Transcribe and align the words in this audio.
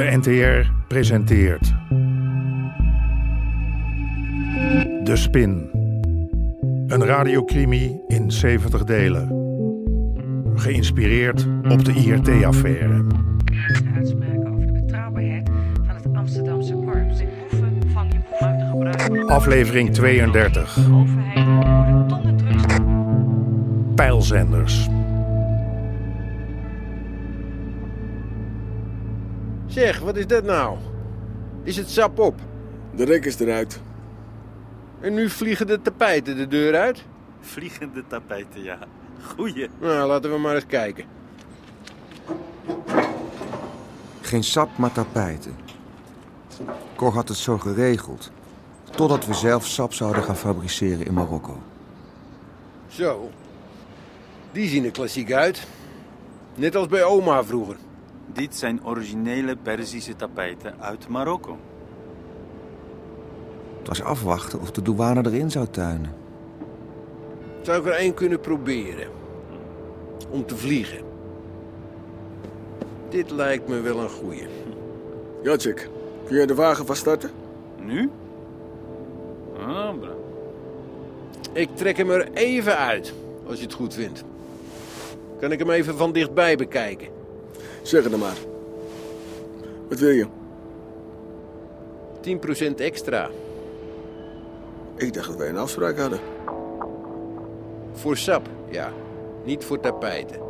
De 0.00 0.16
NTR 0.16 0.70
presenteert. 0.88 1.74
De 5.04 5.16
Spin. 5.16 5.70
Een 6.86 7.04
radiocrimi 7.04 8.00
in 8.06 8.30
70 8.30 8.84
delen. 8.84 9.28
Geïnspireerd 10.54 11.46
op 11.68 11.84
de 11.84 11.92
IRT-affaire. 11.92 13.04
uitspraken 13.94 14.52
over 14.52 14.66
de 14.66 14.72
betrouwbaarheid 14.72 15.50
van 15.86 15.94
het 15.94 16.16
Amsterdamse 16.16 16.74
korps. 16.74 17.20
In 17.20 17.28
boeven 17.50 17.90
vang 17.92 18.12
je 18.12 18.44
uit. 18.44 19.26
Aflevering 19.28 19.94
32. 19.94 20.74
De 20.74 20.94
overheid 20.94 21.46
worden 21.46 22.06
tonnen 22.06 22.36
drugs. 22.36 22.64
Pijlzenders. 23.94 24.88
Zeg, 29.70 29.98
wat 29.98 30.16
is 30.16 30.26
dat 30.26 30.44
nou? 30.44 30.78
Is 31.62 31.76
het 31.76 31.90
sap 31.90 32.18
op? 32.18 32.34
De 32.94 33.04
rek 33.04 33.24
is 33.24 33.38
eruit. 33.38 33.80
En 35.00 35.14
nu 35.14 35.28
vliegen 35.28 35.66
de 35.66 35.82
tapijten 35.82 36.36
de 36.36 36.46
deur 36.46 36.76
uit? 36.76 37.04
Vliegende 37.40 38.04
tapijten, 38.06 38.62
ja. 38.62 38.78
Goeie. 39.34 39.68
Nou, 39.80 40.08
laten 40.08 40.32
we 40.32 40.38
maar 40.38 40.54
eens 40.54 40.66
kijken. 40.66 41.04
Geen 44.20 44.44
sap, 44.44 44.78
maar 44.78 44.92
tapijten. 44.92 45.56
Cor 46.96 47.12
had 47.12 47.28
het 47.28 47.36
zo 47.36 47.58
geregeld. 47.58 48.30
Totdat 48.90 49.26
we 49.26 49.34
zelf 49.34 49.66
sap 49.66 49.92
zouden 49.92 50.22
gaan 50.22 50.36
fabriceren 50.36 51.06
in 51.06 51.14
Marokko. 51.14 51.58
Zo. 52.88 53.30
Die 54.52 54.68
zien 54.68 54.84
er 54.84 54.90
klassiek 54.90 55.32
uit. 55.32 55.66
Net 56.54 56.76
als 56.76 56.86
bij 56.86 57.04
oma 57.04 57.44
vroeger. 57.44 57.76
Dit 58.32 58.56
zijn 58.56 58.84
originele 58.84 59.56
Perzische 59.56 60.16
tapijten 60.16 60.74
uit 60.80 61.08
Marokko. 61.08 61.58
Het 63.78 63.88
was 63.88 64.02
afwachten 64.02 64.60
of 64.60 64.70
de 64.70 64.82
douane 64.82 65.26
erin 65.26 65.50
zou 65.50 65.66
tuinen. 65.70 66.14
Zou 67.62 67.80
ik 67.80 67.86
er 67.86 67.92
één 67.92 68.14
kunnen 68.14 68.40
proberen? 68.40 69.08
Om 70.30 70.46
te 70.46 70.56
vliegen. 70.56 71.04
Dit 73.08 73.30
lijkt 73.30 73.68
me 73.68 73.80
wel 73.80 74.00
een 74.00 74.10
goeie. 74.10 74.46
Jacek, 75.42 75.88
kun 76.26 76.36
jij 76.36 76.46
de 76.46 76.54
wagen 76.54 76.86
vast 76.86 77.00
starten? 77.00 77.30
Nu? 77.80 78.10
Ah, 79.58 79.98
bra. 79.98 80.12
Ik 81.52 81.76
trek 81.76 81.96
hem 81.96 82.10
er 82.10 82.32
even 82.32 82.76
uit, 82.76 83.14
als 83.46 83.58
je 83.58 83.64
het 83.64 83.74
goed 83.74 83.94
vindt. 83.94 84.24
Kan 85.40 85.52
ik 85.52 85.58
hem 85.58 85.70
even 85.70 85.96
van 85.96 86.12
dichtbij 86.12 86.56
bekijken? 86.56 87.19
Zeg 87.82 88.02
het 88.02 88.10
dan 88.10 88.20
maar. 88.20 88.36
Wat 89.88 89.98
wil 89.98 90.10
je? 90.10 90.26
10% 92.72 92.74
extra. 92.80 93.30
Ik 94.96 95.12
dacht 95.12 95.28
dat 95.28 95.36
wij 95.36 95.48
een 95.48 95.58
afspraak 95.58 95.98
hadden. 95.98 96.20
Voor 97.92 98.16
sap, 98.16 98.48
ja. 98.68 98.92
Niet 99.44 99.64
voor 99.64 99.80
tapijten. 99.80 100.40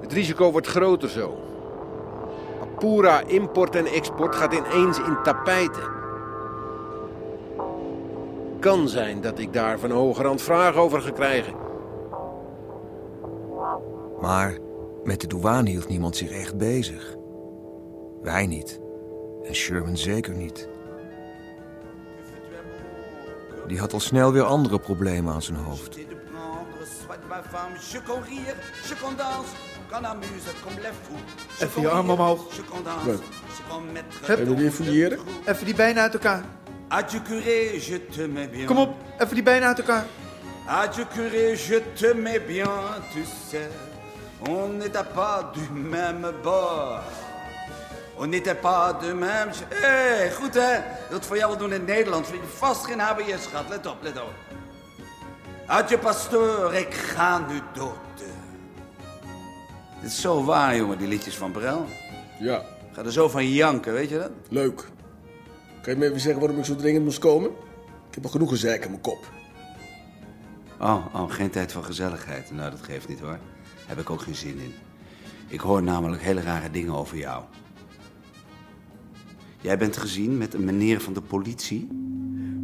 Het 0.00 0.12
risico 0.12 0.52
wordt 0.52 0.66
groter 0.66 1.08
zo. 1.08 1.38
Apura 2.60 3.22
import 3.26 3.76
en 3.76 3.86
export 3.86 4.34
gaat 4.34 4.52
ineens 4.52 4.98
in 4.98 5.16
tapijten. 5.22 5.90
Kan 8.60 8.88
zijn 8.88 9.20
dat 9.20 9.38
ik 9.38 9.52
daar 9.52 9.78
van 9.78 9.90
hogerhand 9.90 10.42
vragen 10.42 10.80
over 10.80 11.00
ga 11.00 11.10
krijgen. 11.10 11.54
Maar 14.20 14.58
met 15.04 15.20
de 15.20 15.26
douane 15.26 15.70
hield 15.70 15.88
niemand 15.88 16.16
zich 16.16 16.30
echt 16.30 16.56
bezig. 16.56 17.16
Wij 18.22 18.46
niet. 18.46 18.80
En 19.42 19.54
Sherman 19.54 19.96
zeker 19.96 20.34
niet. 20.34 20.68
Die 23.66 23.78
had 23.78 23.92
al 23.92 24.00
snel 24.00 24.32
weer 24.32 24.42
andere 24.42 24.78
problemen 24.78 25.34
aan 25.34 25.42
zijn 25.42 25.58
hoofd. 25.58 25.98
Even 31.60 31.80
je 31.80 31.88
arm 31.88 32.10
omhoog. 32.10 32.54
Je 32.56 32.62
weer 34.54 34.70
fouilleren? 34.70 35.18
Even 35.46 35.64
die 35.64 35.74
benen 35.74 36.02
uit 36.02 36.12
elkaar. 36.12 36.44
Kom 38.66 38.78
op, 38.78 38.94
even 39.18 39.34
die 39.34 39.42
benen 39.42 39.68
uit 39.68 39.78
elkaar. 39.78 40.06
Adieu 40.66 41.06
curé, 41.14 41.46
je 41.66 41.82
te 41.92 42.14
mets 42.14 42.46
bien, 42.46 42.68
tu 43.12 43.24
sais. 43.50 43.91
On 44.48 44.68
n'était 44.78 45.12
pas 45.14 45.52
du 45.54 45.80
même 45.80 46.32
bord. 46.42 47.02
On 48.18 48.26
n'était 48.26 48.60
pas 48.60 48.92
de 48.92 49.12
même... 49.12 49.50
Hé, 49.70 49.86
hey, 49.86 50.32
goed 50.32 50.54
hè? 50.54 50.80
Dat 51.10 51.26
voor 51.26 51.36
jou 51.36 51.48
wel 51.48 51.58
doen 51.58 51.72
in 51.72 51.80
het 51.80 51.86
Nederlands. 51.86 52.28
Vind 52.28 52.42
je 52.42 52.48
vast 52.48 52.86
geen 52.86 53.00
HBS 53.00 53.46
gehad. 53.46 53.68
Let 53.68 53.86
op, 53.86 53.96
let 54.02 54.20
op. 54.20 54.34
Adieu 55.66 55.98
pastoor, 55.98 56.74
ik 56.74 56.94
ga 56.94 57.38
nu 57.38 57.60
dood. 57.74 57.96
Dit 60.00 60.10
is 60.10 60.20
zo 60.20 60.44
waar, 60.44 60.76
jongen, 60.76 60.98
die 60.98 61.08
liedjes 61.08 61.36
van 61.36 61.50
Brel. 61.52 61.86
Ja, 62.38 62.62
ga 62.92 63.04
er 63.04 63.12
zo 63.12 63.28
van 63.28 63.48
janken, 63.48 63.92
weet 63.92 64.08
je 64.08 64.18
dat? 64.18 64.30
leuk. 64.48 64.88
Kan 65.82 65.92
je 65.92 65.98
me 65.98 66.06
even 66.06 66.20
zeggen 66.20 66.40
waarom 66.40 66.58
ik 66.58 66.64
zo 66.64 66.76
dringend 66.76 67.04
moest 67.04 67.18
komen? 67.18 67.50
Ik 68.08 68.14
heb 68.14 68.24
al 68.24 68.30
genoeg 68.30 68.48
gezeik 68.48 68.84
in 68.84 68.90
mijn 68.90 69.02
kop. 69.02 69.30
Oh, 70.80 71.06
oh, 71.14 71.30
geen 71.30 71.50
tijd 71.50 71.72
voor 71.72 71.84
gezelligheid. 71.84 72.50
Nou, 72.50 72.70
dat 72.70 72.82
geeft 72.82 73.08
niet 73.08 73.20
hoor. 73.20 73.38
Heb 73.86 73.98
ik 73.98 74.10
ook 74.10 74.20
geen 74.20 74.34
zin 74.34 74.58
in. 74.58 74.72
Ik 75.48 75.60
hoor 75.60 75.82
namelijk 75.82 76.22
hele 76.22 76.40
rare 76.40 76.70
dingen 76.70 76.94
over 76.94 77.16
jou. 77.16 77.44
Jij 79.60 79.78
bent 79.78 79.96
gezien 79.96 80.38
met 80.38 80.54
een 80.54 80.64
meneer 80.64 81.00
van 81.00 81.12
de 81.12 81.20
politie. 81.20 81.88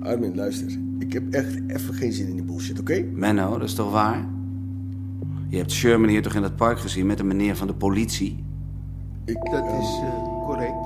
Armin, 0.01 0.34
luister. 0.37 0.79
Ik 0.99 1.12
heb 1.12 1.33
echt 1.33 1.59
even 1.67 1.95
geen 1.95 2.12
zin 2.12 2.27
in 2.29 2.34
die 2.34 2.45
bullshit, 2.45 2.81
oké? 2.81 3.01
Menno, 3.03 3.59
dat 3.59 3.69
is 3.69 3.75
toch 3.75 3.91
waar? 3.91 4.29
Je 5.49 5.56
hebt 5.56 5.73
Sherman 5.73 6.09
hier 6.09 6.23
toch 6.23 6.34
in 6.34 6.43
het 6.43 6.56
park 6.56 6.79
gezien 6.79 7.06
met 7.06 7.21
een 7.21 7.27
meneer 7.27 7.56
van 7.56 7.67
de 7.67 7.75
politie? 7.75 8.45
Ik, 9.25 9.35
Dat 9.35 9.65
ja, 9.65 9.79
is 9.79 10.00
eh, 10.03 10.45
correct. 10.45 10.83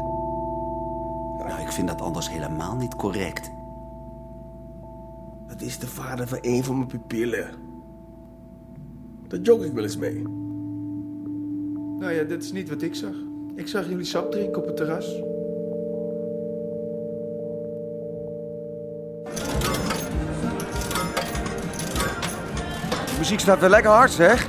Nou, 1.47 1.61
ik 1.61 1.73
vind 1.73 1.89
dat 1.89 2.01
anders 2.01 2.31
helemaal 2.31 2.77
niet 2.77 2.97
correct. 2.97 3.51
Dat 5.49 5.61
is 5.61 5.79
de 5.79 5.87
vader 5.87 6.29
van 6.29 6.39
een 6.41 6.65
van 6.65 6.77
mijn 6.77 6.89
pupillen. 6.89 7.51
Daar 9.33 9.41
joke 9.41 9.65
ik 9.65 9.73
wel 9.73 9.83
eens 9.83 9.97
mee. 9.97 10.23
Nou 11.99 12.13
ja, 12.13 12.23
dit 12.23 12.43
is 12.43 12.53
niet 12.53 12.69
wat 12.69 12.83
ik 12.83 12.95
zag. 12.95 13.15
Ik 13.55 13.69
zag 13.69 13.89
jullie 13.89 14.05
sap 14.05 14.31
drinken 14.31 14.63
op 14.63 14.67
het 14.67 14.77
terras. 14.77 15.07
De 23.07 23.19
muziek 23.19 23.41
staat 23.41 23.61
weer 23.61 23.69
lekker 23.69 23.91
hard, 23.91 24.11
zeg. 24.11 24.49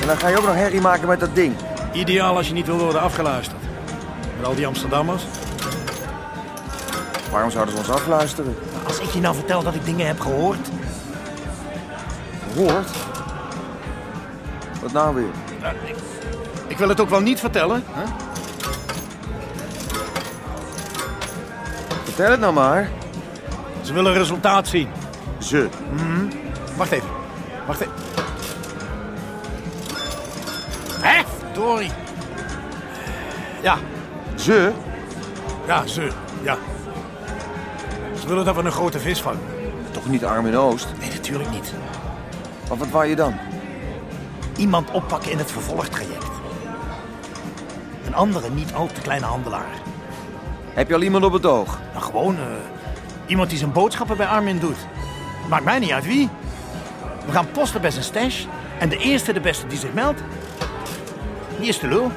En 0.00 0.06
dan 0.06 0.16
ga 0.16 0.28
je 0.28 0.36
ook 0.36 0.44
nog 0.44 0.54
herrie 0.54 0.80
maken 0.80 1.08
met 1.08 1.20
dat 1.20 1.34
ding. 1.34 1.54
Ideaal 1.92 2.36
als 2.36 2.48
je 2.48 2.54
niet 2.54 2.66
wil 2.66 2.78
worden 2.78 3.00
afgeluisterd. 3.00 3.62
Met 4.36 4.46
al 4.46 4.54
die 4.54 4.66
Amsterdammers. 4.66 5.24
Waarom 7.30 7.50
zouden 7.50 7.74
ze 7.74 7.80
ons 7.80 7.90
afluisteren? 7.90 8.54
Als 8.86 9.00
ik 9.00 9.08
je 9.08 9.20
nou 9.20 9.34
vertel 9.34 9.62
dat 9.62 9.74
ik 9.74 9.84
dingen 9.84 10.06
heb 10.06 10.20
gehoord. 10.20 10.68
Hoort? 12.56 13.07
Wat 14.82 14.92
nou 14.92 15.14
weer? 15.14 15.30
Ik 16.66 16.78
wil 16.78 16.88
het 16.88 17.00
ook 17.00 17.08
wel 17.08 17.20
niet 17.20 17.40
vertellen. 17.40 17.84
Hè? 17.90 18.04
Vertel 22.04 22.30
het 22.30 22.40
nou 22.40 22.52
maar. 22.52 22.88
Ze 23.82 23.92
willen 23.92 24.12
resultaat 24.12 24.68
zien. 24.68 24.88
Ze. 25.38 25.68
Wacht 26.76 26.90
even. 26.90 27.08
Wacht 27.66 27.80
even. 27.80 27.92
Hé, 31.00 31.22
verdorie. 31.38 31.90
Ja, 33.62 33.76
Ze? 34.34 34.72
ja, 35.66 35.86
ze. 35.86 36.08
Ja. 36.42 36.56
Ze 38.20 38.26
willen 38.28 38.44
dat 38.44 38.54
we 38.56 38.62
een 38.62 38.72
grote 38.72 38.98
vis 38.98 39.20
vangen. 39.22 39.40
Toch 39.90 40.06
niet 40.08 40.24
arm 40.24 40.46
in 40.46 40.56
Oost? 40.56 40.88
Nee, 40.98 41.08
natuurlijk 41.10 41.50
niet. 41.50 41.72
Maar 42.68 42.78
wat 42.78 42.88
wou 42.88 43.06
je 43.06 43.16
dan? 43.16 43.34
Iemand 44.58 44.90
oppakken 44.90 45.30
in 45.30 45.38
het 45.38 45.52
vervolgtraject. 45.52 46.30
Een 48.06 48.14
andere, 48.14 48.50
niet 48.50 48.74
al 48.74 48.86
te 48.86 49.00
kleine 49.00 49.26
handelaar. 49.26 49.80
Heb 50.74 50.88
je 50.88 50.94
al 50.94 51.02
iemand 51.02 51.24
op 51.24 51.32
het 51.32 51.46
oog? 51.46 51.78
Nou, 51.92 52.04
gewoon 52.04 52.36
eh, 52.36 52.42
iemand 53.26 53.48
die 53.50 53.58
zijn 53.58 53.72
boodschappen 53.72 54.16
bij 54.16 54.26
Armin 54.26 54.58
doet. 54.58 54.86
Maakt 55.48 55.64
mij 55.64 55.78
niet 55.78 55.90
uit 55.90 56.04
wie. 56.04 56.28
We 57.26 57.32
gaan 57.32 57.50
posten 57.50 57.80
bij 57.80 57.90
zijn 57.90 58.04
stash. 58.04 58.44
En 58.78 58.88
de 58.88 58.96
eerste 58.96 59.32
de 59.32 59.40
beste 59.40 59.66
die 59.66 59.78
zich 59.78 59.92
meldt, 59.92 60.22
die 61.58 61.68
is 61.68 61.78
de 61.78 61.88
lul. 61.88 62.10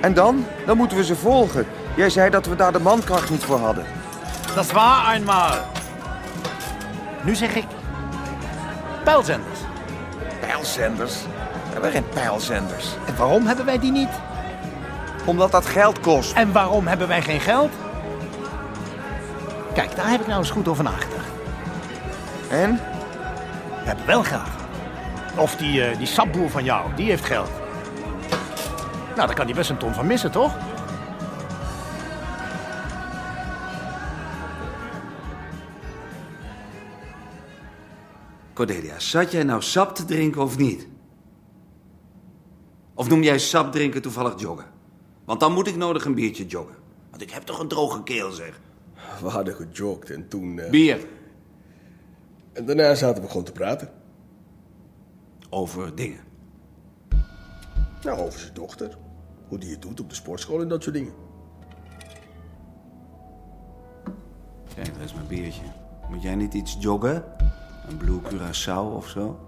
En 0.00 0.14
dan? 0.14 0.46
Dan 0.66 0.76
moeten 0.76 0.96
we 0.96 1.04
ze 1.04 1.16
volgen. 1.16 1.66
Jij 1.96 2.10
zei 2.10 2.30
dat 2.30 2.46
we 2.46 2.56
daar 2.56 2.72
de 2.72 2.80
mankracht 2.80 3.30
niet 3.30 3.44
voor 3.44 3.58
hadden. 3.58 3.84
Dat 4.54 4.64
is 4.64 4.72
waar 4.72 5.14
eenmaal. 5.14 5.54
Nu 7.22 7.34
zeg 7.34 7.54
ik... 7.54 7.64
Pijlzenders. 9.04 9.58
Pijlzenders? 10.40 11.14
We 11.76 11.82
hebben 11.82 12.02
geen 12.02 12.22
pijlzenders. 12.22 12.86
En 13.06 13.16
waarom 13.16 13.46
hebben 13.46 13.64
wij 13.64 13.78
die 13.78 13.92
niet? 13.92 14.08
Omdat 15.24 15.50
dat 15.50 15.66
geld 15.66 16.00
kost. 16.00 16.32
En 16.32 16.52
waarom 16.52 16.86
hebben 16.86 17.08
wij 17.08 17.22
geen 17.22 17.40
geld? 17.40 17.70
Kijk, 19.74 19.96
daar 19.96 20.10
heb 20.10 20.20
ik 20.20 20.26
nou 20.26 20.38
eens 20.38 20.50
goed 20.50 20.68
over 20.68 20.84
nagedacht. 20.84 21.28
En? 22.50 22.74
We 23.80 23.86
hebben 23.86 24.06
wel 24.06 24.22
geld. 24.22 24.48
Of 25.36 25.56
die, 25.56 25.84
eh, 25.84 25.98
die 25.98 26.06
sapboer 26.06 26.50
van 26.50 26.64
jou, 26.64 26.94
die 26.94 27.08
heeft 27.08 27.24
geld. 27.24 27.50
Nou, 29.14 29.26
daar 29.26 29.34
kan 29.34 29.46
hij 29.46 29.54
best 29.54 29.70
een 29.70 29.76
ton 29.76 29.94
van 29.94 30.06
missen, 30.06 30.30
toch? 30.30 30.56
Cordelia, 38.54 38.98
zat 38.98 39.32
jij 39.32 39.42
nou 39.42 39.62
sap 39.62 39.94
te 39.94 40.04
drinken 40.04 40.42
of 40.42 40.56
niet? 40.58 40.86
Of 42.96 43.08
noem 43.08 43.22
jij 43.22 43.38
sap 43.38 43.72
drinken 43.72 44.02
toevallig 44.02 44.40
joggen? 44.40 44.66
Want 45.24 45.40
dan 45.40 45.52
moet 45.52 45.66
ik 45.66 45.76
nodig 45.76 46.04
een 46.04 46.14
biertje 46.14 46.46
joggen. 46.46 46.76
Want 47.10 47.22
ik 47.22 47.30
heb 47.30 47.42
toch 47.42 47.58
een 47.58 47.68
droge 47.68 48.02
keel, 48.02 48.30
zeg. 48.30 48.60
We 49.20 49.28
hadden 49.28 49.54
gejogd 49.54 50.10
en 50.10 50.28
toen... 50.28 50.58
eh, 50.58 50.70
Bier. 50.70 51.06
En 52.52 52.66
daarna 52.66 52.94
zaten 52.94 53.22
we 53.22 53.28
gewoon 53.28 53.44
te 53.44 53.52
praten. 53.52 53.90
Over 55.50 55.94
dingen. 55.94 56.20
Nou, 58.02 58.18
over 58.18 58.38
zijn 58.40 58.54
dochter. 58.54 58.98
Hoe 59.48 59.58
die 59.58 59.70
het 59.70 59.82
doet 59.82 60.00
op 60.00 60.08
de 60.08 60.14
sportschool 60.14 60.60
en 60.60 60.68
dat 60.68 60.82
soort 60.82 60.94
dingen. 60.94 61.12
Kijk, 64.74 64.94
daar 64.94 65.04
is 65.04 65.14
mijn 65.14 65.26
biertje. 65.26 65.62
Moet 66.10 66.22
jij 66.22 66.34
niet 66.34 66.54
iets 66.54 66.76
joggen? 66.80 67.24
Een 67.88 67.96
Blue 67.96 68.20
Curaçao 68.20 68.94
of 68.94 69.08
zo? 69.08 69.40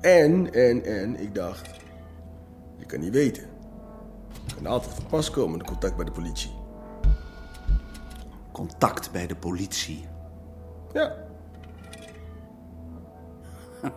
En, 0.00 0.52
en, 0.52 0.84
en, 0.84 1.20
ik 1.20 1.34
dacht... 1.34 1.68
Je 2.82 2.88
kan 2.88 3.00
niet 3.00 3.12
weten. 3.12 3.42
Je 4.46 4.54
kan 4.54 4.66
altijd 4.66 4.94
van 4.94 5.06
pas 5.06 5.30
komen 5.30 5.58
in 5.58 5.66
contact 5.66 5.96
bij 5.96 6.04
de 6.04 6.10
politie. 6.10 6.50
Contact 8.52 9.12
bij 9.12 9.26
de 9.26 9.36
politie. 9.36 10.08
Ja. 10.92 11.14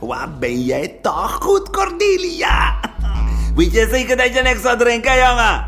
Wat 0.00 0.38
ben 0.38 0.62
jij 0.62 0.88
toch 0.88 1.32
goed, 1.32 1.70
Cordelia? 1.70 2.80
Weet 3.56 3.72
je 3.72 3.88
zeker 3.90 4.16
dat 4.16 4.34
je 4.34 4.42
niks 4.42 4.62
zou 4.62 4.78
drinken, 4.78 5.16
jongen? 5.16 5.64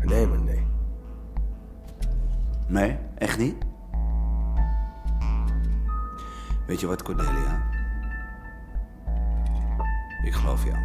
Nee, 0.00 0.26
maar 0.26 0.40
nee. 0.40 0.66
Nee, 2.66 2.96
echt 3.18 3.38
niet? 3.38 3.56
Weet 6.66 6.80
je 6.80 6.86
wat, 6.86 7.02
Cordelia? 7.02 7.67
Ik 10.22 10.32
geloof 10.34 10.64
jou. 10.64 10.76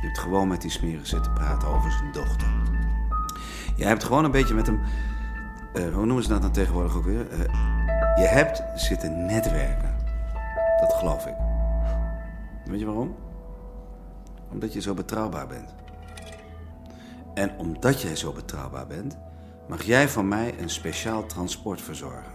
Je 0.00 0.06
hebt 0.06 0.18
gewoon 0.18 0.48
met 0.48 0.60
die 0.60 0.70
smerig 0.70 1.06
zitten 1.06 1.32
praten 1.32 1.68
over 1.68 1.92
zijn 1.92 2.12
dochter. 2.12 2.48
Je 3.76 3.84
hebt 3.84 4.04
gewoon 4.04 4.24
een 4.24 4.30
beetje 4.30 4.54
met 4.54 4.66
hem... 4.66 4.80
eh, 5.74 5.94
hoe 5.94 6.06
noemen 6.06 6.22
ze 6.22 6.28
dat 6.28 6.42
dan 6.42 6.52
tegenwoordig 6.52 6.96
ook 6.96 7.04
weer? 7.04 7.30
Eh, 7.30 7.38
je 8.16 8.26
hebt 8.26 8.62
zitten 8.74 9.26
netwerken. 9.26 9.96
Dat 10.80 10.92
geloof 10.92 11.26
ik. 11.26 11.34
Weet 12.64 12.80
je 12.80 12.86
waarom? 12.86 13.16
Omdat 14.50 14.72
je 14.72 14.80
zo 14.80 14.94
betrouwbaar 14.94 15.46
bent. 15.46 15.74
En 17.34 17.58
omdat 17.58 18.02
jij 18.02 18.16
zo 18.16 18.32
betrouwbaar 18.32 18.86
bent, 18.86 19.18
mag 19.68 19.82
jij 19.82 20.08
van 20.08 20.28
mij 20.28 20.54
een 20.58 20.70
speciaal 20.70 21.26
transport 21.26 21.80
verzorgen. 21.80 22.32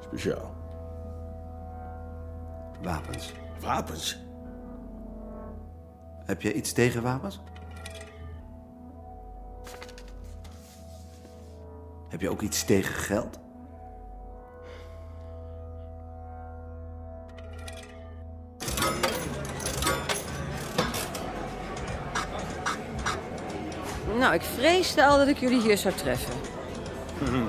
Speciaal. 0.00 0.54
Wapens. 2.82 3.32
Wapens? 3.62 4.18
Heb 6.24 6.42
jij 6.42 6.52
iets 6.52 6.72
tegen 6.72 7.02
wapens? 7.02 7.40
Heb 12.08 12.20
je 12.20 12.30
ook 12.30 12.40
iets 12.40 12.64
tegen 12.64 12.94
geld? 12.94 13.38
Nou, 24.18 24.34
ik 24.34 24.42
vreesde 24.42 25.06
al 25.06 25.18
dat 25.18 25.28
ik 25.28 25.36
jullie 25.36 25.60
hier 25.60 25.78
zou 25.78 25.94
treffen. 25.94 26.34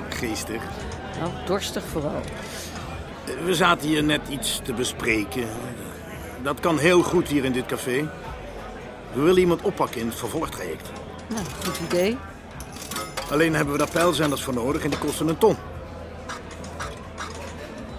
Geestig. 0.09 0.63
Nou, 1.19 1.31
dorstig 1.45 1.83
vooral. 1.83 2.21
We 3.43 3.55
zaten 3.55 3.87
hier 3.87 4.03
net 4.03 4.27
iets 4.29 4.59
te 4.63 4.73
bespreken. 4.73 5.47
Dat 6.43 6.59
kan 6.59 6.77
heel 6.77 7.03
goed 7.03 7.27
hier 7.27 7.45
in 7.45 7.51
dit 7.51 7.65
café. 7.65 8.09
We 9.13 9.21
willen 9.21 9.39
iemand 9.39 9.61
oppakken 9.61 10.01
in 10.01 10.07
het 10.07 10.15
vervolgtraject. 10.15 10.89
Nou, 11.27 11.45
goed 11.65 11.79
idee. 11.79 12.17
Alleen 13.31 13.53
hebben 13.55 13.73
we 13.73 13.79
daar 13.79 13.91
pijlzenders 13.91 14.43
voor 14.43 14.53
nodig 14.53 14.83
en 14.83 14.89
die 14.89 14.99
kosten 14.99 15.27
een 15.27 15.37
ton. 15.37 15.55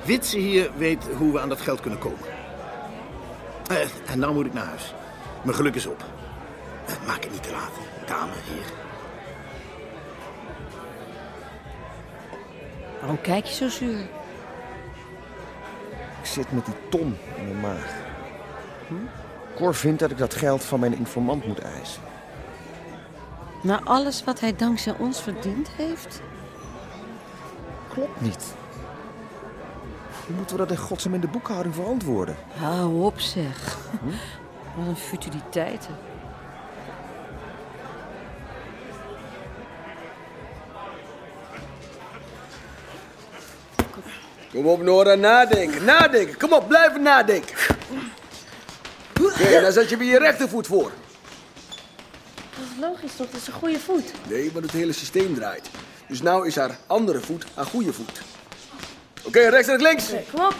Witse 0.05 0.39
hier 0.39 0.71
weet 0.77 1.09
hoe 1.17 1.33
we 1.33 1.41
aan 1.41 1.49
dat 1.49 1.61
geld 1.61 1.81
kunnen 1.81 1.99
komen. 1.99 2.19
Eh, 3.67 3.89
en 4.07 4.19
nou 4.19 4.35
moet 4.35 4.47
ik 4.47 4.53
naar 4.53 4.67
huis. 4.67 4.95
Mijn 5.43 5.57
geluk 5.57 5.75
is 5.75 5.87
op. 5.87 6.05
Eh, 6.87 6.95
maak 7.07 7.23
het 7.23 7.33
niet 7.33 7.43
te 7.43 7.51
laat, 7.51 7.73
dame, 8.07 8.33
heer. 8.33 8.73
Waarom 13.01 13.21
kijk 13.21 13.45
je 13.45 13.55
zo 13.55 13.69
zuur? 13.69 14.01
Ik 16.21 16.31
zit 16.31 16.53
met 16.53 16.65
die 16.65 16.75
ton 16.89 17.17
in 17.37 17.45
mijn 17.45 17.61
maag. 17.61 18.04
Hm? 18.89 18.95
Cor 19.55 19.75
vindt 19.75 20.01
dat 20.01 20.11
ik 20.11 20.19
dat 20.19 20.35
geld 20.35 20.65
van 20.65 20.81
mijn 20.81 20.99
informant 20.99 21.47
moet 21.47 21.59
eisen. 21.59 22.03
Na 23.61 23.81
alles 23.85 24.25
wat 24.25 24.41
hij 24.41 24.57
dankzij 24.57 24.95
ons 24.99 25.23
verdiend 25.23 25.69
heeft? 25.69 26.21
Klopt 27.93 28.21
niet. 28.21 28.55
Hoe 30.27 30.37
moeten 30.37 30.57
we 30.57 30.63
dat 30.63 30.71
in 30.71 30.83
godsnaam 30.83 31.15
in 31.15 31.21
de 31.21 31.29
boekhouding 31.29 31.75
verantwoorden? 31.75 32.37
Hou 32.57 33.03
op, 33.05 33.21
zeg. 33.21 33.79
Wat 34.77 34.87
een 34.87 34.97
futiliteiten. 34.97 35.95
Kom 44.53 44.67
op, 44.67 44.83
Nora, 44.83 45.15
nadenken, 45.15 45.85
nadenken. 45.85 46.37
Kom 46.37 46.53
op, 46.53 46.69
blijven 46.69 47.03
nadenken. 47.03 47.57
Oké, 49.45 49.61
dan 49.61 49.73
zet 49.73 49.89
je 49.91 49.97
weer 49.97 50.11
je 50.11 50.19
rechtervoet 50.19 50.67
voor. 50.67 50.93
Dat 52.35 52.65
is 52.75 52.81
logisch 52.81 53.17
toch? 53.17 53.31
Dat 53.31 53.41
is 53.41 53.47
een 53.47 53.53
goede 53.53 53.79
voet. 53.79 54.13
Nee, 54.29 54.51
maar 54.53 54.63
het 54.63 54.71
hele 54.71 54.93
systeem 54.93 55.35
draait. 55.35 55.71
Dus 56.09 56.23
nou 56.23 56.47
is 56.47 56.57
haar 56.57 56.79
andere 56.87 57.21
voet 57.21 57.45
haar 57.55 57.67
goede 57.67 57.93
voet. 57.93 58.23
Oké, 59.23 59.49
rechts 59.49 59.69
en 59.69 59.83
links. 59.83 60.05
Kom 60.31 60.45
op. 60.45 60.55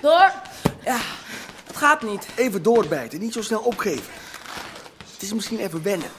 Door. 0.00 0.32
Ja, 0.84 0.98
het 1.66 1.76
gaat 1.76 2.02
niet. 2.02 2.26
Even 2.36 2.62
doorbijten, 2.62 3.20
niet 3.20 3.32
zo 3.32 3.42
snel 3.42 3.60
opgeven. 3.60 4.12
Het 5.12 5.22
is 5.22 5.32
misschien 5.32 5.58
even 5.58 5.82
wennen. 5.82 6.10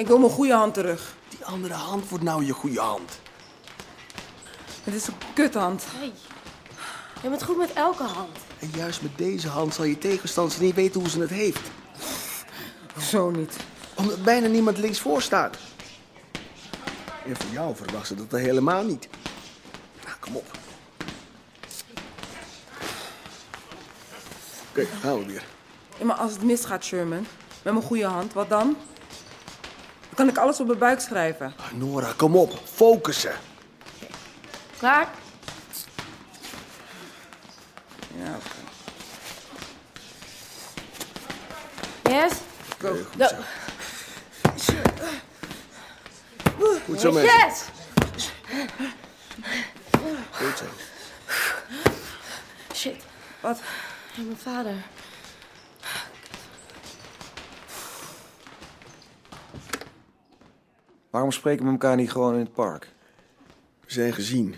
Ik 0.00 0.06
wil 0.06 0.18
mijn 0.18 0.32
goede 0.32 0.52
hand 0.52 0.74
terug. 0.74 1.14
Die 1.28 1.44
andere 1.44 1.74
hand 1.74 2.08
wordt 2.08 2.24
nou 2.24 2.44
je 2.44 2.52
goede 2.52 2.80
hand. 2.80 3.20
Het 4.84 4.94
is 4.94 5.06
een 5.06 5.14
kuthand. 5.34 5.84
Hey. 5.86 6.12
Je 7.22 7.28
bent 7.28 7.42
goed 7.42 7.56
met 7.56 7.72
elke 7.72 8.02
hand. 8.02 8.38
En 8.58 8.70
juist 8.76 9.02
met 9.02 9.18
deze 9.18 9.48
hand 9.48 9.74
zal 9.74 9.84
je 9.84 9.98
tegenstander 9.98 10.60
niet 10.60 10.74
weten 10.74 11.00
hoe 11.00 11.10
ze 11.10 11.20
het 11.20 11.30
heeft. 11.30 11.70
Zo 12.98 13.30
niet. 13.30 13.56
Omdat 13.94 14.22
bijna 14.22 14.46
niemand 14.46 14.78
links 14.78 15.00
voor 15.00 15.22
staat. 15.22 15.56
En 17.26 17.36
van 17.36 17.50
jou 17.52 17.76
verwacht 17.76 18.06
ze 18.06 18.14
dat 18.14 18.40
helemaal 18.40 18.84
niet. 18.84 19.08
Nou, 20.04 20.16
kom 20.20 20.36
op. 20.36 20.50
Oké, 24.70 24.86
gaan 25.00 25.18
we 25.18 25.26
weer. 25.26 25.44
Ja, 25.98 26.04
maar 26.04 26.16
als 26.16 26.32
het 26.32 26.42
misgaat, 26.42 26.84
Sherman, 26.84 27.26
met 27.62 27.72
mijn 27.72 27.86
goede 27.86 28.06
hand, 28.06 28.32
wat 28.32 28.48
dan? 28.48 28.76
Dan 30.10 30.26
kan 30.26 30.28
ik 30.28 30.36
alles 30.38 30.60
op 30.60 30.66
mijn 30.66 30.78
buik 30.78 31.00
schrijven. 31.00 31.54
Nora, 31.72 32.12
kom 32.16 32.36
op. 32.36 32.58
Focussen. 32.74 33.34
Klaar? 34.78 35.08
Ja, 38.16 38.36
oké. 38.36 38.58
Yes? 42.10 42.32
Go. 42.78 42.96
Go. 43.18 43.26
Goed 46.84 47.00
zo, 47.00 47.12
mensen. 47.12 47.36
Yes! 47.46 47.64
Goed 50.30 50.58
zo. 50.58 50.64
Shit. 52.74 53.02
Wat? 53.40 53.60
Mijn 54.14 54.38
vader. 54.42 54.74
Waarom 61.10 61.32
spreken 61.32 61.64
we 61.64 61.70
elkaar 61.70 61.96
niet 61.96 62.10
gewoon 62.10 62.34
in 62.34 62.40
het 62.40 62.52
park? 62.52 62.92
We 63.84 63.92
zijn 63.92 64.12
gezien. 64.12 64.54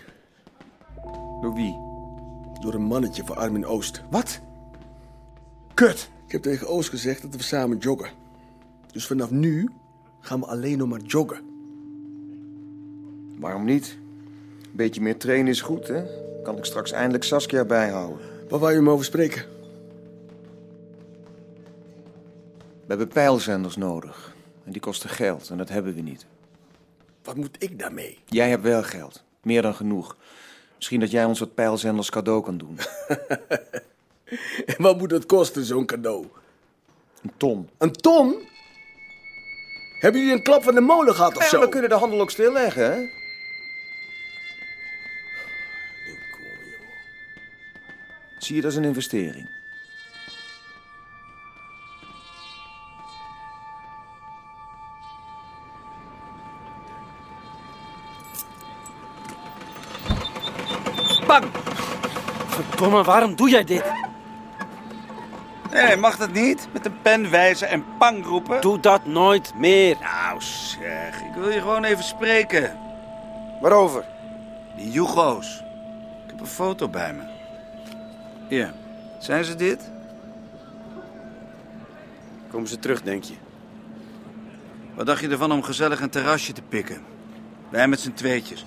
Door 1.41 1.53
wie? 1.53 1.77
Door 2.59 2.73
een 2.73 2.81
mannetje 2.81 3.25
van 3.25 3.37
Armin 3.37 3.65
Oost. 3.65 4.01
Wat? 4.09 4.39
Kut! 5.73 6.11
Ik 6.25 6.31
heb 6.31 6.41
tegen 6.41 6.67
Oost 6.67 6.89
gezegd 6.89 7.21
dat 7.21 7.35
we 7.35 7.43
samen 7.43 7.77
joggen. 7.77 8.09
Dus 8.91 9.07
vanaf 9.07 9.31
nu 9.31 9.69
gaan 10.19 10.39
we 10.39 10.45
alleen 10.45 10.77
nog 10.77 10.89
maar 10.89 11.01
joggen. 11.01 11.41
Waarom 13.39 13.65
niet? 13.65 13.97
Een 14.61 14.75
beetje 14.75 15.01
meer 15.01 15.17
trainen 15.17 15.51
is 15.51 15.61
goed, 15.61 15.87
hè? 15.87 16.03
Kan 16.43 16.57
ik 16.57 16.65
straks 16.65 16.91
eindelijk 16.91 17.23
Saskia 17.23 17.65
bijhouden. 17.65 18.17
Waar 18.49 18.59
wou 18.59 18.71
je 18.71 18.77
hem 18.77 18.89
over 18.89 19.05
spreken? 19.05 19.45
We 22.57 22.89
hebben 22.89 23.07
pijlzenders 23.07 23.75
nodig. 23.75 24.35
En 24.65 24.71
die 24.71 24.81
kosten 24.81 25.09
geld 25.09 25.49
en 25.49 25.57
dat 25.57 25.69
hebben 25.69 25.93
we 25.93 26.01
niet. 26.01 26.25
Wat 27.23 27.35
moet 27.35 27.55
ik 27.59 27.79
daarmee? 27.79 28.19
Jij 28.25 28.49
hebt 28.49 28.63
wel 28.63 28.83
geld. 28.83 29.23
Meer 29.41 29.61
dan 29.61 29.75
genoeg. 29.75 30.17
Misschien 30.75 30.99
dat 30.99 31.11
jij 31.11 31.25
ons 31.25 31.39
wat 31.39 31.53
pijlzenders 31.55 32.09
cadeau 32.09 32.43
kan 32.43 32.57
doen. 32.57 32.77
En 34.65 34.75
wat 34.77 34.97
moet 34.97 35.11
het 35.11 35.25
kosten, 35.25 35.65
zo'n 35.65 35.85
cadeau? 35.85 36.27
Een 37.21 37.31
ton. 37.37 37.69
Een 37.77 37.91
ton? 37.91 38.47
Hebben 39.99 40.21
jullie 40.21 40.35
een 40.35 40.43
klap 40.43 40.63
van 40.63 40.75
de 40.75 40.81
molen 40.81 41.15
gehad 41.15 41.37
of 41.37 41.43
Ja, 41.43 41.49
zo? 41.49 41.59
we 41.59 41.69
kunnen 41.69 41.89
de 41.89 41.95
handel 41.95 42.21
ook 42.21 42.31
stilleggen, 42.31 42.91
hè? 42.91 43.09
Zie 48.37 48.55
je 48.55 48.61
dat 48.61 48.71
als 48.71 48.79
een 48.79 48.87
investering? 48.87 49.49
Verdomme, 62.93 63.19
waarom 63.19 63.35
doe 63.35 63.49
jij 63.49 63.63
dit? 63.63 63.83
Hé, 65.69 65.95
mag 65.95 66.17
dat 66.17 66.31
niet? 66.31 66.67
Met 66.71 66.85
een 66.85 67.01
pen 67.01 67.29
wijzen 67.29 67.69
en 67.69 67.85
pang 67.97 68.25
roepen? 68.25 68.61
Doe 68.61 68.79
dat 68.79 69.05
nooit 69.05 69.55
meer. 69.55 69.97
Nou 70.01 70.41
zeg, 70.41 71.21
ik 71.21 71.33
wil 71.35 71.49
je 71.49 71.59
gewoon 71.59 71.83
even 71.83 72.03
spreken. 72.03 72.77
Waarover? 73.61 74.05
Die 74.77 74.91
Jugo's. 74.91 75.63
Ik 76.23 76.29
heb 76.29 76.39
een 76.39 76.45
foto 76.45 76.89
bij 76.89 77.13
me. 77.13 77.23
Hier, 78.49 78.73
zijn 79.19 79.45
ze 79.45 79.55
dit? 79.55 79.91
Komen 82.49 82.67
ze 82.67 82.79
terug, 82.79 83.01
denk 83.01 83.23
je? 83.23 83.35
Wat 84.93 85.05
dacht 85.05 85.21
je 85.21 85.29
ervan 85.29 85.51
om 85.51 85.63
gezellig 85.63 86.01
een 86.01 86.09
terrasje 86.09 86.53
te 86.53 86.61
pikken? 86.61 87.01
Wij 87.69 87.87
met 87.87 87.99
z'n 87.99 88.13
tweetjes. 88.13 88.65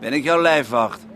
Ben 0.00 0.12
ik 0.12 0.24
jouw 0.24 0.40
lijfwacht? 0.40 1.06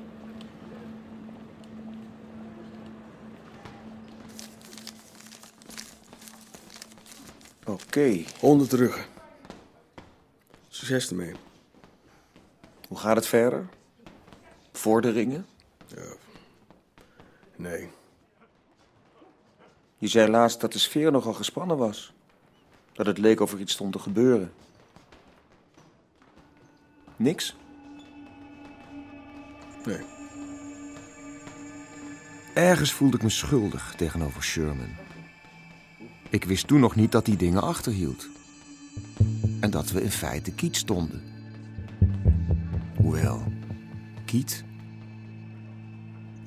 Oké. 7.65 8.25
100 8.41 8.73
ruggen. 8.73 9.05
Succes 10.69 11.11
ermee. 11.11 11.35
Hoe 12.89 12.99
gaat 12.99 13.17
het 13.17 13.27
verder? 13.27 13.69
Vorderingen? 14.73 15.47
Nee. 17.57 17.89
Je 19.99 20.09
zei 20.09 20.31
laatst 20.31 20.61
dat 20.61 20.73
de 20.73 20.79
sfeer 20.79 21.13
nogal 21.13 21.33
gespannen 21.33 21.77
was. 21.77 22.13
Dat 22.93 23.07
het 23.07 23.19
leek 23.19 23.41
of 23.41 23.53
er 23.53 23.61
iets 23.61 23.73
stond 23.73 23.93
te 23.93 23.99
gebeuren. 23.99 24.53
Niks? 27.17 27.57
Nee. 29.85 30.01
Ergens 32.55 32.93
voelde 32.93 33.17
ik 33.17 33.23
me 33.23 33.31
schuldig 33.31 33.95
tegenover 33.97 34.43
Sherman. 34.43 34.97
Ik 36.33 36.45
wist 36.45 36.67
toen 36.67 36.81
nog 36.81 36.95
niet 36.95 37.13
dat 37.13 37.27
hij 37.27 37.37
dingen 37.37 37.63
achterhield. 37.63 38.29
En 39.61 39.71
dat 39.71 39.91
we 39.91 40.03
in 40.03 40.11
feite 40.11 40.53
kiet 40.53 40.77
stonden. 40.77 41.23
Hoewel, 42.97 43.43
kiet? 44.25 44.65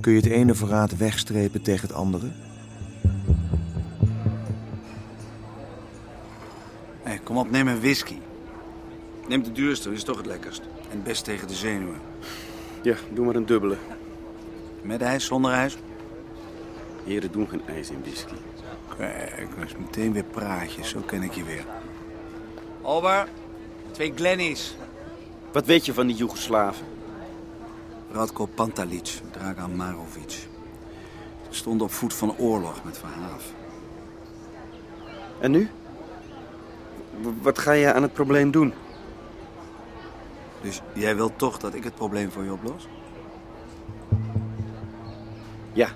Kun 0.02 0.12
je 0.12 0.18
het 0.18 0.30
ene 0.30 0.54
verraad 0.54 0.98
wegstrepen 0.98 1.62
tegen 1.62 1.88
het 1.88 1.98
andere? 1.98 2.32
Hé, 7.04 7.18
kom 7.24 7.38
op, 7.38 7.52
neem 7.52 7.68
een 7.68 7.80
whisky. 7.80 8.18
Neem 9.28 9.44
de 9.44 9.52
duurste, 9.52 9.92
is 9.92 10.04
toch 10.04 10.18
het 10.18 10.26
lekkerst. 10.26 10.62
En 10.62 10.96
het 10.96 11.04
best 11.04 11.24
tegen 11.24 11.48
de 11.48 11.56
zenuwen. 11.56 12.00
Ja, 12.84 12.96
doe 13.14 13.26
maar 13.26 13.36
een 13.36 13.46
dubbele. 13.46 13.78
Met 14.82 15.02
ijs, 15.02 15.26
zonder 15.26 15.52
ijs? 15.52 15.78
Heren 17.04 17.32
doen 17.32 17.48
geen 17.48 17.68
ijs 17.68 17.90
in 17.90 18.02
whisky. 18.02 18.36
Kijk, 18.98 19.56
dat 19.56 19.66
is 19.66 19.76
meteen 19.78 20.14
weer 20.14 20.24
praatjes. 20.24 20.90
Zo 20.90 21.00
ken 21.00 21.24
ik 21.24 21.34
je 21.34 21.44
weer. 21.44 21.66
Alba, 22.82 23.28
twee 23.92 24.14
Glennies. 24.16 24.78
Wat 25.52 25.66
weet 25.66 25.86
je 25.86 25.94
van 25.94 26.08
die 26.08 26.16
Joegoslaven? 26.16 26.86
Radko 28.12 28.46
Pantalic, 28.46 29.20
Dragan 29.32 29.76
Marovic. 29.76 30.32
Ze 31.50 31.56
stonden 31.62 31.88
op 31.88 31.94
voet 31.94 32.14
van 32.14 32.38
oorlog 32.38 32.84
met 32.84 32.98
Verhaaf. 32.98 33.44
En 35.40 35.52
nu? 35.52 35.70
W- 37.22 37.28
wat 37.42 37.60
ga 37.60 37.72
je 37.72 37.94
aan 37.94 38.02
het 38.02 38.14
probleem 38.14 38.52
doen? 38.52 38.74
Dus 40.62 40.82
jij 40.94 41.16
wilt 41.16 41.38
toch 41.38 41.58
dat 41.58 41.74
ik 41.74 41.84
het 41.84 41.96
probleem 41.96 42.32
voor 42.32 42.44
je 42.44 42.54
oplos? 42.54 42.88
Ja. 45.74 45.90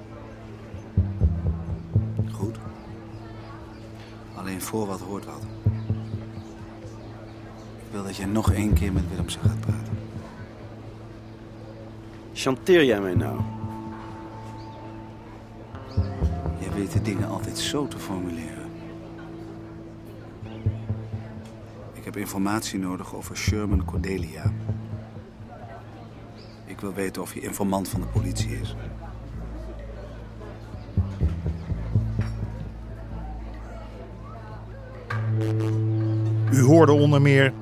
Alleen 4.49 4.61
voor 4.61 4.87
wat 4.87 4.99
hoort 4.99 5.25
wat. 5.25 5.43
Ik 7.77 7.91
wil 7.91 8.03
dat 8.03 8.15
jij 8.15 8.25
nog 8.25 8.51
één 8.51 8.73
keer 8.73 8.93
met 8.93 9.09
Willemsen 9.09 9.41
gaat 9.41 9.59
praten. 9.59 9.97
Chanteer 12.33 12.83
jij 12.83 13.01
mij 13.01 13.13
nou? 13.13 13.39
Jij 16.59 16.71
weet 16.73 16.91
de 16.91 17.01
dingen 17.01 17.27
altijd 17.27 17.57
zo 17.57 17.87
te 17.87 17.99
formuleren. 17.99 18.69
Ik 21.93 22.05
heb 22.05 22.17
informatie 22.17 22.79
nodig 22.79 23.15
over 23.15 23.37
Sherman 23.37 23.85
Cordelia. 23.85 24.53
Ik 26.65 26.79
wil 26.79 26.93
weten 26.93 27.21
of 27.21 27.33
hij 27.33 27.41
informant 27.41 27.89
van 27.89 28.01
de 28.01 28.07
politie 28.07 28.59
is. 28.59 28.75
U 36.51 36.63
hoorde 36.63 36.91
onder 36.91 37.21
meer 37.21 37.53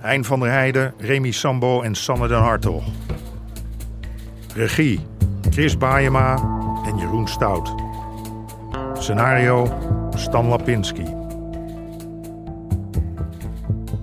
Hein 0.00 0.24
van 0.24 0.40
der 0.40 0.50
Heijden, 0.50 0.94
Remy 0.98 1.30
Sambo 1.30 1.82
en 1.82 1.94
Sanne 1.94 2.28
den 2.28 2.38
Hartog. 2.40 2.82
Regie 4.54 5.00
Chris 5.50 5.76
Baayema 5.76 6.36
en 6.86 6.98
Jeroen 6.98 7.28
Stout. 7.28 7.74
Scenario 8.94 9.68
Stan 10.14 10.46
Lapinski. 10.46 11.04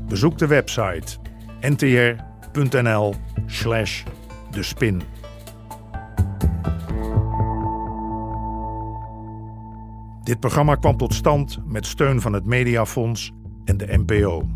Bezoek 0.07 0.37
de 0.37 0.47
website 0.47 1.17
ntr.nl 1.59 3.15
slash 3.45 4.03
de 4.51 4.63
spin. 4.63 5.01
Dit 10.23 10.39
programma 10.39 10.75
kwam 10.75 10.97
tot 10.97 11.13
stand 11.13 11.59
met 11.65 11.85
steun 11.85 12.21
van 12.21 12.33
het 12.33 12.45
Mediafonds 12.45 13.31
en 13.67 13.77
de 13.77 13.97
NPO. 13.97 14.47